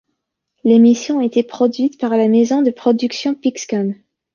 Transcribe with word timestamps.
L'émission 0.63 1.21
était 1.21 1.43
produite 1.43 2.01
par 2.01 2.17
la 2.17 2.27
maison 2.27 2.63
de 2.63 2.71
production 2.71 3.35
Pixcom. 3.35 3.93